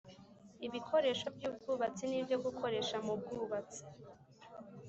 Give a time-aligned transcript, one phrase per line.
[0.67, 3.81] ibikoresho by ubwubatsi nibyo gukoresha mubwubatsi